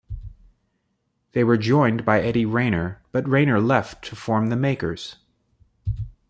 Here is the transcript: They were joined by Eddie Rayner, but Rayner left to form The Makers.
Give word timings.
They 1.33 1.43
were 1.43 1.57
joined 1.57 2.05
by 2.05 2.21
Eddie 2.21 2.47
Rayner, 2.47 3.03
but 3.11 3.27
Rayner 3.29 3.61
left 3.61 4.03
to 4.05 4.15
form 4.15 4.47
The 4.47 4.55
Makers. 4.55 5.17